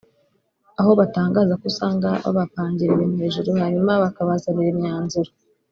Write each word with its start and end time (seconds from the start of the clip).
aho 0.79 0.91
batangaza 0.99 1.53
ko 1.59 1.65
usanga 1.71 2.09
babapangira 2.23 2.91
ibintu 2.93 3.15
hejuru 3.23 3.49
hanyuma 3.61 3.91
bakabazanira 4.03 4.69
imyanzuro 4.75 5.31